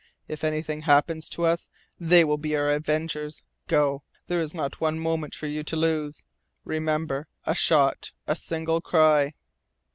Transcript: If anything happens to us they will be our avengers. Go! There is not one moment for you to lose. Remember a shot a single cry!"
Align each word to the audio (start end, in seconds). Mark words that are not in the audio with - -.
If 0.27 0.43
anything 0.43 0.81
happens 0.81 1.29
to 1.29 1.45
us 1.45 1.69
they 1.99 2.23
will 2.23 2.39
be 2.39 2.55
our 2.55 2.71
avengers. 2.71 3.43
Go! 3.67 4.01
There 4.25 4.39
is 4.39 4.51
not 4.51 4.81
one 4.81 4.97
moment 4.97 5.35
for 5.35 5.45
you 5.45 5.63
to 5.65 5.75
lose. 5.75 6.23
Remember 6.65 7.27
a 7.45 7.53
shot 7.53 8.11
a 8.25 8.35
single 8.35 8.81
cry!" 8.81 9.35